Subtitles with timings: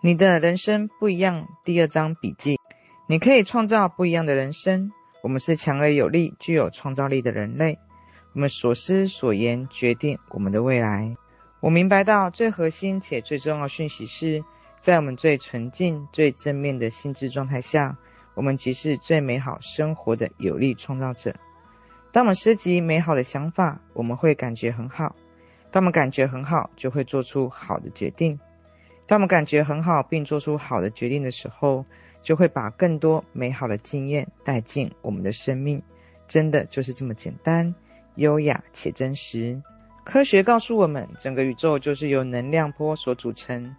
[0.00, 1.48] 你的人生不一样。
[1.64, 2.56] 第二章笔记：
[3.08, 4.92] 你可以创造不一样的人生。
[5.24, 7.80] 我们是强而有力、具有创造力的人类。
[8.32, 11.16] 我们所思所言决定我们的未来。
[11.58, 14.44] 我明白到最核心且最重要讯息是，
[14.78, 17.98] 在我们最纯净、最正面的心智状态下，
[18.34, 21.34] 我们即是最美好生活的有力创造者。
[22.12, 25.16] 当我们收集美好的想法，我们会感觉很好。
[25.72, 28.38] 当我们感觉很好，就会做出好的决定。
[29.08, 31.82] 当我们感觉很好，并做出好的决定的时候，
[32.22, 35.82] 就会把更多美好的经验带进我们的生命。
[36.28, 37.74] 真的就是这么简单、
[38.16, 39.58] 优雅且真实。
[40.04, 43.74] 科学告诉我们，整个宇宙就是由能量波所组成。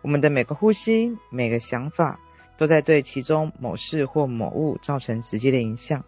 [0.00, 2.18] 我们的每个呼吸、每个想法，
[2.58, 6.04] 都在对其中某事或某物造成直接的影响。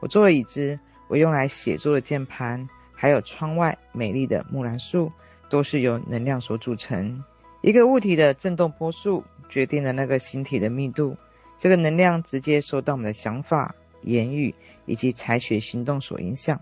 [0.00, 2.68] 我坐的椅子，我用来写作的键盘。
[2.94, 5.10] 还有窗外美丽的木兰树，
[5.48, 7.24] 都是由能量所组成。
[7.62, 11.16] 一个物体的振动波数决定了那个形体的密度。
[11.56, 14.52] 这个能量直接受到我们的想法、言语
[14.84, 16.60] 以及采取行动所影响。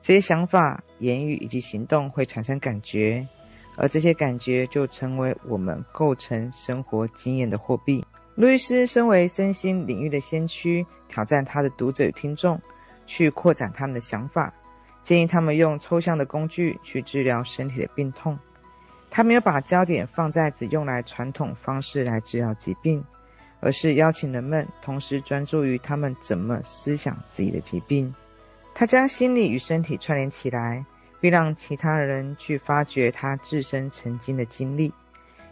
[0.00, 3.28] 这些想法、言语以及行动会产生感觉，
[3.76, 8.02] 而这些感觉就成为我们构成生活经验的货币。
[8.34, 12.58] 路易斯身为身心领域的先驱，挑战他的读者与听众，
[13.06, 14.52] 去扩展他们的想法。
[15.02, 18.38] 建议他们用抽象的工具去治疗身体的病痛。
[19.14, 23.04] 他没有把焦点放在只用来传统方式来治疗疾病，
[23.60, 28.12] 而是邀请人们同时专注于他们怎么思想自己的疾病。
[28.74, 30.82] 他将心理与身体串联起来，
[31.20, 34.90] 并让其他人去发掘他自身曾经的经历。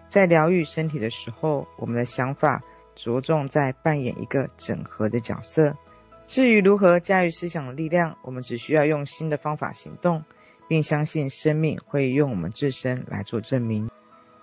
[0.08, 2.62] 在疗愈身体的时候，我们的想法
[2.94, 5.76] 着重在扮演一个整合的角色。
[6.26, 10.24] 至于如何驾驭思想的力量，我们只需要用新的方法行动，
[10.70, 13.90] 并相信生命会用我们自身来做证明。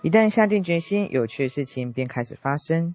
[0.02, 2.94] 一旦下定决心，有趣的事情便开始发生。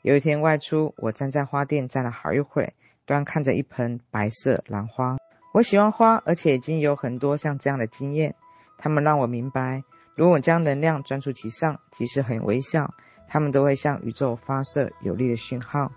[0.00, 2.72] 有一天外出，我站在花店站了好一会儿，
[3.04, 5.18] 端看着一盆白色兰花。
[5.52, 8.34] 我喜欢花，而且已经有很多像这样的经验。
[8.78, 9.82] 它们让我明白，
[10.14, 12.94] 如果我将能量专注其上，即使很微小，
[13.28, 15.92] 它们都会向宇宙发射有力的讯号。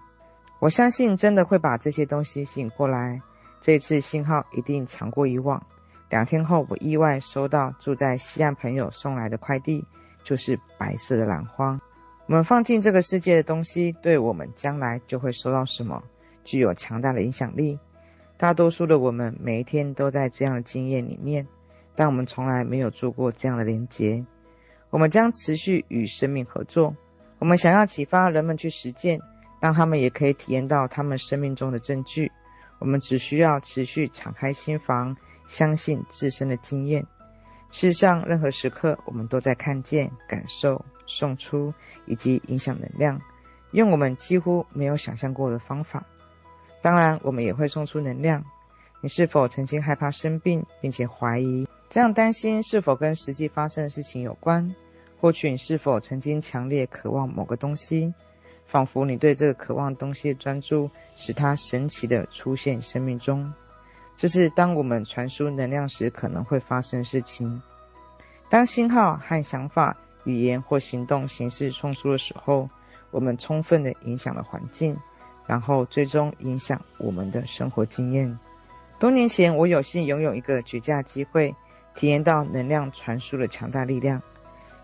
[0.60, 3.22] 我相信真的会把这些东西吸引过来。
[3.62, 5.66] 这次信号一定强过以往。
[6.14, 9.84] 两天后，我意外收到住在西岸朋友送来的快递，
[10.24, 11.82] 就是白色的兰花。
[12.28, 16.04] 我们放进这个世界的东西，对我们将来就会收到什么，
[16.44, 17.80] 具有强大的影响力。
[18.38, 21.48] 大多数的我们每一天都在这样的经验里面，
[21.96, 24.24] 但我们从来没有做过这样的连结。
[24.92, 26.96] 我们将持续与生命合作。
[27.40, 29.20] 我们想要启发人们去实践。
[29.60, 32.30] 让他们也可以体验到他们生命中的证据。
[32.80, 37.06] 我们只需要持续敞开心房，相信自身的经验。
[37.72, 41.74] 事实上，任何时刻我们都在看见、感受、送出
[42.06, 43.20] 以及影响能量，
[43.72, 46.06] 用我们几乎没有想象过的方法。
[46.82, 48.44] 当然，我们也会送出能量。
[49.02, 54.76] 你是否曾经害怕生病，并且怀疑这样担心是否跟实际发生的事情有关？
[55.20, 58.14] 或许你是否曾经强烈渴望某个东西？
[58.66, 63.54] 仿佛你对这个渴望东西的专注，使它神奇地出现生命中。
[64.16, 67.62] 这是当我们传输能量时可能会发生事情。
[68.50, 72.70] 当信号和想法、语言或行动形式送出的时候，
[73.12, 74.96] 我们充分地影响了环境，
[75.48, 78.38] 然后最终影响我们的生活经验。
[79.00, 81.54] 多年前，我有幸拥有一个绝佳机会，
[81.96, 84.22] 体验到能量传输的强大力量。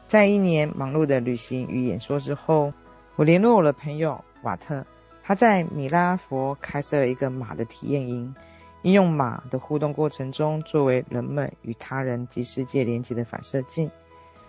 [0.08, 2.74] 在一年忙碌的旅行与演说之后，
[3.16, 4.84] 我联络我的朋友瓦特，
[5.24, 8.34] 他在米拉佛开设了一个马的体验营，
[8.84, 13.90] 应用马的互动过程中作为人们与他人及世界连接的反射镜。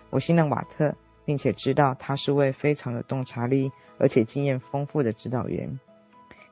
[0.09, 5.79] 我信任瓦特，并且知道他是位非常有洞察力而且经验丰富的指导员，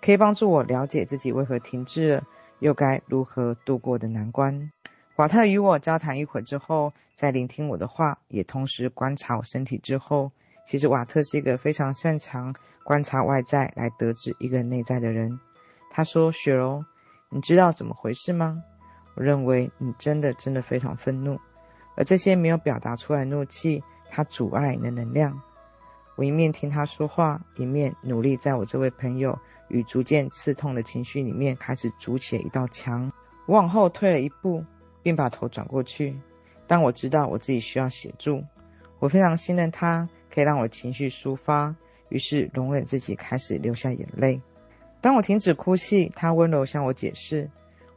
[0.01, 2.21] 可以帮助我了解自己为何停滞，
[2.59, 4.71] 又该如何度过的难关。
[5.15, 10.31] 瓦特与我交谈一会儿之后，在聆听我的话，也同时观察我身体之后。
[10.65, 12.53] 其实瓦特是一个非常擅长
[12.83, 15.39] 观察外在来得知一个人内在的人。
[15.89, 16.85] 他说：“雪柔，
[17.29, 18.63] 你知道怎么回事吗？
[19.15, 21.39] 我认为你真的真的非常愤怒，
[21.95, 25.39] 而这些没有表达出来怒气，它阻碍你的能量。”
[26.17, 29.37] 我一面听他说话，一面努力在我这位朋友
[29.69, 33.09] 与逐渐刺痛的情绪里面开始筑起一道墙。
[33.45, 34.61] 我往后退了一步，
[35.01, 36.19] 并把头转过去。
[36.67, 38.43] 但我知道我自己需要协助。
[38.99, 41.73] 我非常信任他，可以让我情绪抒发，
[42.09, 44.41] 于是容忍自己开始流下眼泪。
[45.01, 47.49] 当我停止哭泣，他温柔向我解释：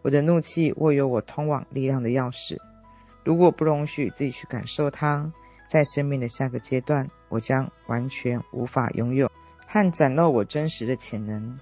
[0.02, 2.56] 我的怒气握有我通往力量的钥匙。
[3.24, 5.30] 如果不容许自己去感受它，
[5.68, 9.30] 在生命的下个阶段，我将完全无法拥有
[9.66, 11.58] 和展露我真实的潜能。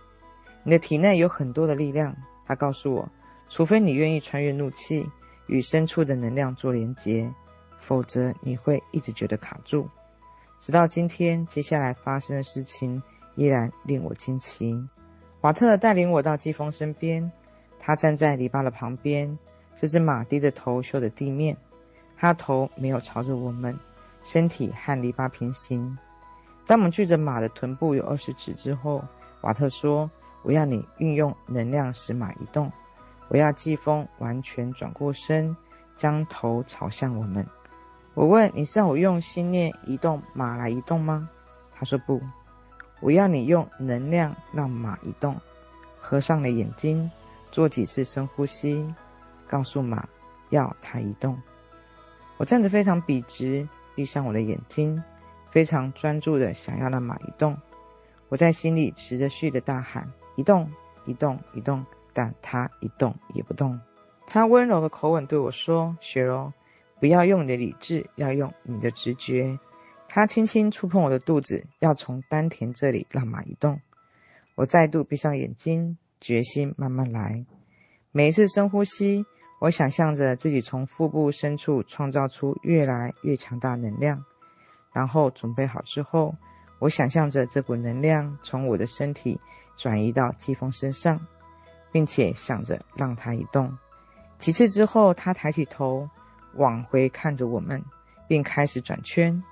[0.63, 2.15] 你的体内有很多的力量，
[2.47, 3.09] 他告诉我，
[3.49, 5.09] 除非你愿意穿越怒气，
[5.47, 7.31] 与深处的能量做连结，
[7.79, 9.89] 否则你会一直觉得卡住。
[10.59, 13.03] 直到今天，接下来发生的事情
[13.37, 14.75] 依然令我惊奇。
[15.43, 17.33] 瓦特带领我到季风身边，
[17.79, 19.39] 他站在篱笆的旁边，
[19.75, 21.57] 这只马低着头嗅着地面，
[22.17, 23.79] 他头没有朝着我们，
[24.23, 25.97] 身体和篱笆平行。
[26.67, 29.03] 当我们距着马的臀部有二十尺之后，
[29.41, 30.11] 瓦特说
[30.45, 32.71] ：“我要你运用能量使马移动。
[33.29, 35.57] 我要季风完全转过身，
[35.97, 37.47] 将头朝向我们。”
[38.13, 41.31] 我问：“你是要我用心念移动马来移动吗？”
[41.75, 42.21] 他说：“不。”
[43.01, 45.37] 我要你用能量让马移动，
[46.01, 47.11] 合上了眼睛，
[47.51, 48.95] 做几次深呼吸，
[49.49, 50.09] 告诉马
[50.51, 51.41] 要它移动。
[52.37, 55.03] 我站着非常笔直，闭上我的眼睛，
[55.51, 57.57] 非常专注的想要让马移动。
[58.29, 60.71] 我在心里持续的大喊：移动，
[61.07, 61.85] 移动，移动！
[62.13, 63.81] 但它一动也不动。
[64.27, 66.53] 他温柔的口吻对我说：“雪柔，
[66.99, 69.59] 不要用你的理智，要用你的直觉。”
[70.13, 73.81] 他轻轻触碰我的肚子，要从丹田这里让马移动。
[74.57, 77.47] 我再度闭上眼睛，决心慢慢来。
[78.11, 79.25] 每一次深呼吸，
[79.61, 84.25] 我想象着自己从腹部深处创造出越来越强大能量。
[84.93, 86.35] 然后准备好之后，
[86.81, 89.41] 我想象着这股能量从我的身体
[89.77, 91.25] 转移到季风身上，
[91.93, 93.79] 并且想着让它移动。
[94.41, 96.11] 几次之后，他抬起头，
[96.55, 97.85] 往回看着我们，
[98.27, 99.45] 并开始转圈。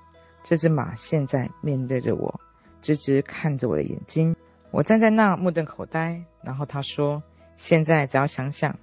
[0.49, 2.41] 这只马现在面对着我，
[2.81, 4.35] 直直看着我的眼睛。
[4.71, 6.25] 我站在那目瞪口呆。
[6.43, 7.23] 然后他说
[7.57, 8.79] ：“现在只要想想，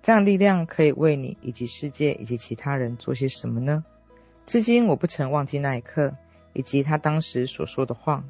[0.00, 3.84] 这样力量可以为你以及世界以及其他人做些什么呢？”
[4.46, 6.14] 至今我不曾忘记那一刻，
[6.52, 8.22] 以及他当时所说的话。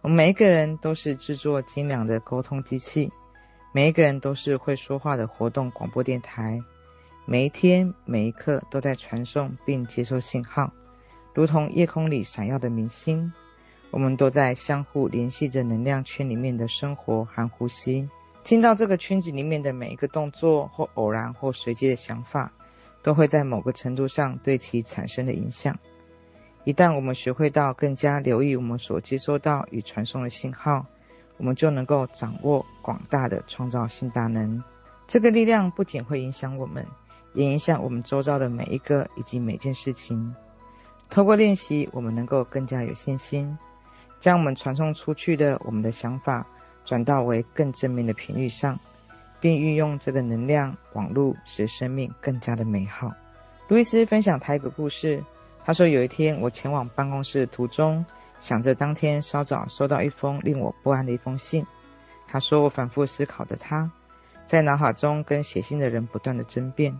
[0.00, 3.12] 我们每一个人都是制作精良的沟通机器，
[3.72, 6.60] 每一个人都是会说话的活动广播电台，
[7.26, 10.72] 每一天每一刻都在传送并接收信号。
[11.38, 13.32] 如同夜空里闪耀的明星，
[13.92, 18.10] 我们都在相互联系着能量圈里面的生活和呼吸。
[18.42, 22.50] 进到这个圈子里面的每一个动作或偶然或随机的想法，
[23.04, 25.78] 都会在某个程度上对其产生的影响。
[26.64, 30.86] 一旦我们学会到更加留意我们所接收到与传送的信号，
[31.36, 34.60] 我们就能够掌握广大的创造性大能。
[35.06, 36.84] 这个力量不仅会影响我们，
[37.32, 40.34] 也影响我们周遭的每一个以及每件事情。
[41.10, 43.58] 透过练习，我们能够更加有信心，
[44.20, 46.46] 将我们传送出去的我们的想法
[46.84, 48.78] 转到为更正面的频率上，
[49.40, 53.12] 并运用这个能量网络，使生命更加的美好。
[53.68, 55.24] 路易斯分享他一个故事，
[55.64, 58.04] 他说有一天我前往办公室的途中，
[58.38, 61.66] 想着当天稍早收到一封令我不安的一封信。
[62.26, 63.90] 他说我反复思考的他，
[64.46, 66.98] 在脑海中跟写信的人不断的争辩，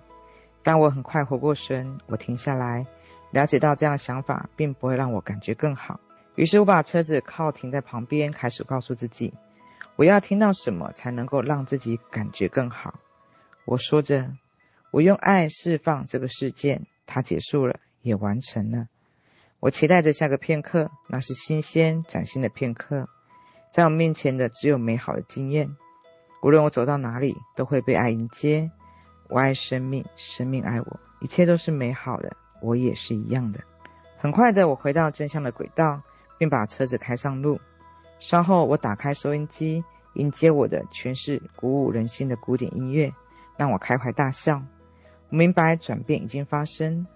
[0.62, 2.86] 但我很快回过神，我停下来。
[3.30, 6.00] 了解到这样想法并不会让我感觉更好，
[6.34, 9.34] 于是我把车子靠停在旁边，开始告诉自己，
[9.96, 13.00] 我要听到什么才能够让自己感觉更好。
[13.64, 14.30] 我说着，
[14.90, 18.86] 我用爱释放这个事件，它结束了，也完成了。
[19.60, 23.08] 我期待着下个片刻，那是新鲜崭新的片刻，
[23.72, 25.76] 在我面前的只有美好的经验。
[26.42, 28.70] 无论我走到哪里，都会被爱迎接。
[29.28, 32.36] 我爱生命，生命爱我，一切都是美好的。
[32.60, 33.60] 我也是一样的。
[34.16, 36.00] 很快的，我回到正向的轨道，
[36.38, 37.60] 并把车子开上路。
[38.20, 39.84] 稍后，我打开收音机，
[40.14, 43.12] 迎接我的全是鼓舞人心的古典音乐，
[43.56, 44.60] 让我开怀大笑。
[45.28, 47.06] 我明白转变已经发生。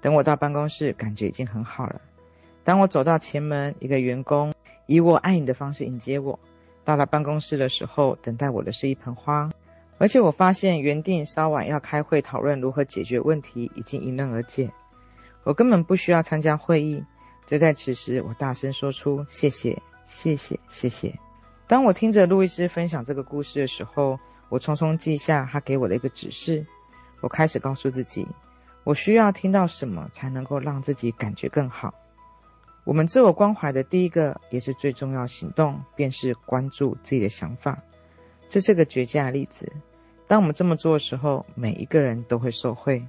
[0.00, 2.00] 等我到办公室，感觉已经很好了。
[2.64, 4.54] 当我走到前门，一个员工
[4.86, 6.38] 以我爱你的方式迎接我。
[6.84, 9.50] 到了办公室的时候，等待我的是一盆花。
[9.98, 14.70] 而且我发现，原定稍晚要开会讨论如何解决问题，已经迎刃而解。
[15.46, 17.04] 我根本不需要参加会议，
[17.46, 21.16] 就在此时，我大声说出“谢谢，谢谢，谢谢”。
[21.68, 26.66] 当我听着路易斯分享这个故事的时候，我匆匆记下他给我的一个指示。
[27.20, 28.26] 我开始告诉自己，
[28.82, 31.94] 我需要听到什么才能够让自己感觉更好。
[32.82, 37.78] 我们自我关怀的第一个也是最重要行动，便是关注自己的想法。
[38.48, 39.72] 这是个绝佳例子。
[40.26, 43.06] 当我们这么做的时候，每一个人都会受惠。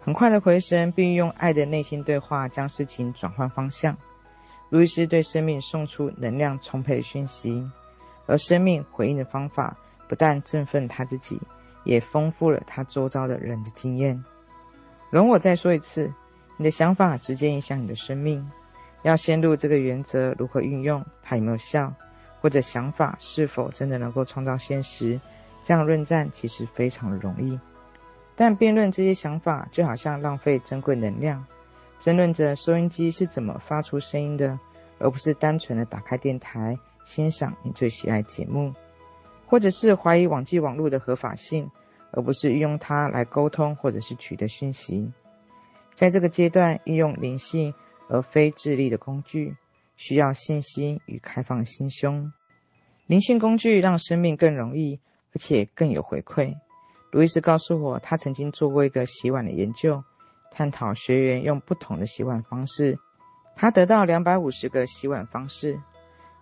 [0.00, 3.96] 很快的回神，并用爱的内心对话将事情转换方向。
[4.70, 7.68] 路易斯对生命送出能量充沛的讯息，
[8.26, 9.76] 而生命回应的方法
[10.06, 11.40] 不但振奋他自己，
[11.84, 14.22] 也丰富了他周遭的人的经验。
[15.10, 16.12] 容我再说一次，
[16.58, 18.50] 你的想法直接影响你的生命。
[19.02, 21.94] 要先入这个原则，如何运用，它有没有效，
[22.40, 25.20] 或者想法是否真的能够创造现实，
[25.62, 27.58] 这样论战其实非常的容易。
[28.38, 31.44] 但辩论这些想法，就好像浪费珍贵能量，
[31.98, 34.56] 争论着收音机是怎么发出声音的，
[35.00, 38.72] 而不是单纯的打开电台欣赏你最喜爱节目，
[39.44, 41.68] 或者是怀疑网际网络的合法性，
[42.12, 45.12] 而不是运用它来沟通或者是取得讯息。
[45.94, 47.74] 在这个阶段，运用灵性。
[48.10, 49.54] 而非智力的工具，
[49.98, 52.32] 需要信心与开放心胸。
[53.04, 54.98] 灵性工具让生命更容易，
[55.34, 56.56] 而且更有回馈。
[57.10, 60.02] 路易斯告诉我，他曾经做过一个洗碗的研究，
[60.50, 62.98] 探讨学员用不同的洗碗方式。
[63.56, 65.80] 他得到两百五十个洗碗方式，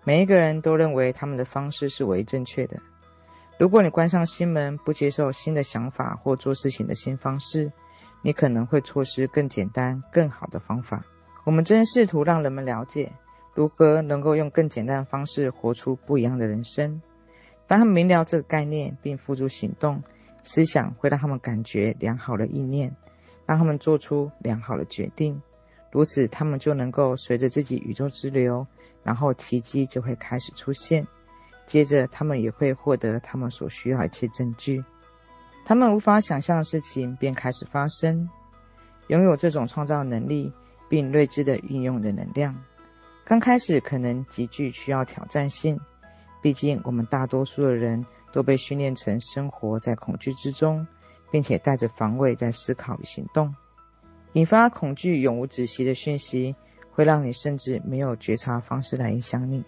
[0.04, 2.78] 每一个人都认为他们的方式是唯一正确的。
[3.58, 7.73] 如果你关上心门，不接受新的想法或做事情的新方式，
[8.20, 11.02] 你可能会错失更简单、更好的方法。
[11.44, 13.12] 我们正试图让人们了解
[13.54, 17.00] 如何能够用更简单的方式活出不一样的人生。
[17.66, 20.02] 当他们明了这个概念并付诸行动，
[20.47, 22.91] 思想会让他们感觉良好的意念，
[23.45, 25.38] 让他们做出良好的决定。
[25.93, 28.67] 如此，他们就能够随着自己宇宙之流，
[29.03, 31.07] 然后奇迹就会开始出现。
[31.67, 34.83] 接着，他们也会获得他们所需要一切证据。
[35.67, 38.26] 他们无法想象的事情便开始发生。
[39.09, 40.50] 拥有这种创造能力。
[40.88, 42.55] 并睿智地运用的能量，
[43.25, 45.76] 刚开始可能极具需要挑战性。
[46.41, 50.87] 毕竟，我们大多数的人都被训练成生活在恐惧之中，
[51.31, 53.55] 并且带着防卫在思考与行动。
[54.35, 56.55] 引发恐惧永无止息的讯息，
[56.90, 59.64] 会让你甚至没有觉察方式来影响你。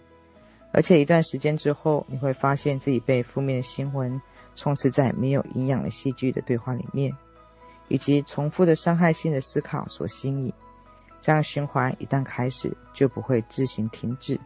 [0.71, 4.21] 而且，一段时间之后，你会发现自己被负面的新闻
[4.53, 7.11] 充斥在没有营养的戏剧的对话里面，
[7.87, 10.53] 以及重复的伤害性的思考所吸引。
[11.19, 14.39] 这样循环一旦开始，就不会自行停止。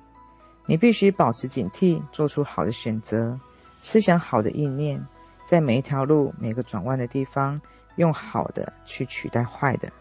[0.65, 3.37] 你必须保持警惕，做出好的选择，
[3.83, 5.05] 思想好的意念，
[5.45, 7.59] 在每一条路、每个转弯的地方，
[7.97, 9.91] 用好的去取代坏的，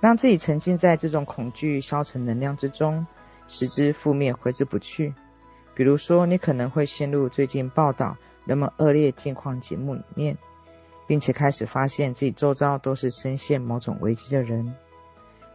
[0.00, 3.04] 让自己沉浸在这种恐惧消沉能量之中，
[3.48, 5.12] 使之负面挥之不去。
[5.74, 10.38] 比如说，你可能会陷入最近报道人们恶劣境况节目里面，
[11.08, 14.72] 并且开始发现自己周遭都是深陷某种危机的人。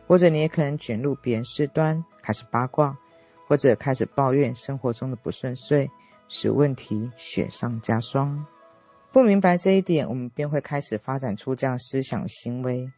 [0.08, 2.98] 或者你也可能卷入别人事端，开始八卦，
[3.48, 5.90] 或者开始抱怨生活中的不顺遂，
[6.28, 8.46] 使问题雪上加霜。
[9.12, 12.92] 不明白这一点，我们便会开始发展出这样思想行为，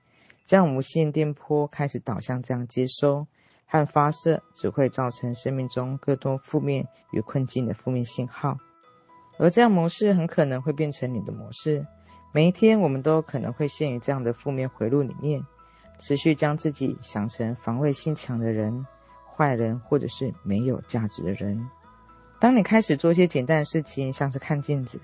[0.46, 3.28] 这样无线电波开始导向这样接收
[3.66, 8.58] 和发射，只会造成生命中更多负面与困境的负面信号。
[9.38, 11.86] 而这样模式很可能会变成你的模式，
[12.34, 15.46] 每一天我们都可能会陷于这样的负面回路里面。
[16.00, 18.86] 持续将自己想成防卫性强的人、
[19.36, 21.68] 坏人，或者是没有价值的人。
[22.40, 25.00] 当你开始做一些简单的事情，像是看镜子，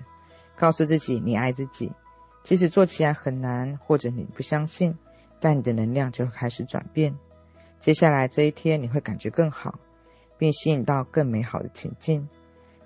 [0.56, 1.90] 告诉自己你爱自己，
[2.42, 4.96] 即使做起来很难，或者你不相信，
[5.40, 7.14] 但你的能量就会开始转变。
[7.80, 9.78] 接下来这一天你会感觉更好，
[10.38, 12.26] 并吸引到更美好的情境。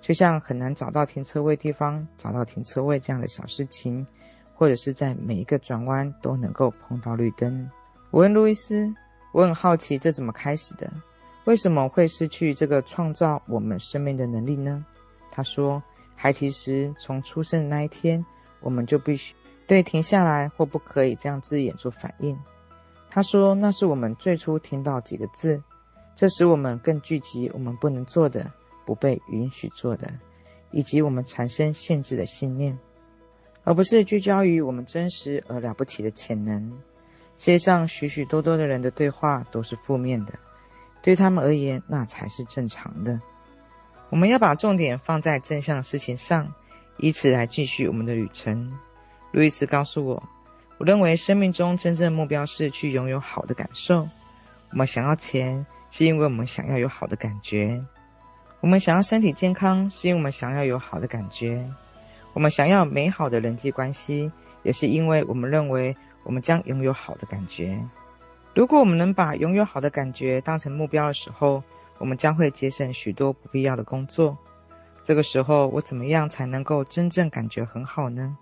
[0.01, 4.05] 就像很难找到停车位地方，找到停车位这样的小事情，
[4.55, 7.69] 或者是在每一个转弯都能够碰到绿灯。
[8.09, 8.91] 我问路易斯
[9.31, 10.91] ：“我很好奇，这怎么开始的？
[11.49, 14.85] 为什么会失去这个创造我们生命的能力呢？”
[15.33, 15.81] 他说
[16.15, 18.23] ：“孩提时，从出生的那一天，
[18.59, 19.33] 我们就必须
[19.65, 22.37] 对停下来或不可以这样字眼做反应。”
[23.09, 25.59] 他说：“那是我们最初听到几个字，
[26.15, 28.45] 这使我们更聚集我们不能做的、
[28.85, 30.07] 不被允许做的，
[30.69, 32.77] 以及我们产生限制的信念，
[33.63, 36.71] 而不是聚焦于我们真实而了不起的潜能。”
[37.37, 40.33] 世界上许许多多的人的对话都是负面的，
[41.01, 43.21] 对他们而言，那才是正常的。
[44.09, 46.53] 我们要把重点放在正向的事情上，
[46.97, 48.77] 以此来继续我们的旅程。
[49.31, 50.23] 路易斯告诉我，
[50.77, 54.09] 我认为生命中真正的目标是去拥有好的感受。
[54.71, 57.83] 我们想要钱，是因为我们想要有好的感觉；
[58.61, 61.71] 我们想要身体健康，是因为我们想要有好的感觉；
[62.33, 64.31] 我们想要美好的人际关系，
[64.63, 65.95] 也是因为我们认为。
[66.23, 67.81] 我们将拥有好的感觉。
[68.59, 71.63] 如果我们能把拥有好的感觉当成目标的时候，
[71.97, 74.37] 我们将会节省许多不必要的工作。
[75.05, 78.37] 这个时候，我怎么样才能够真正感觉很好呢？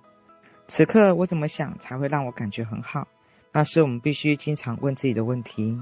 [0.68, 3.08] 此刻我怎么想才会让我感觉很好？
[3.52, 5.80] 那是我们必须经常问自己的问题。